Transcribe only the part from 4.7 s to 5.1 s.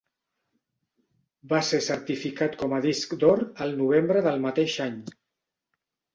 any.